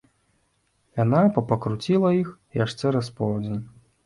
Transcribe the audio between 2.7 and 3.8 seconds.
цераз поўдзень.